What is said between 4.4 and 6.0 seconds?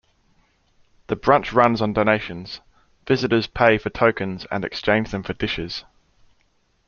and exchange them for dishes.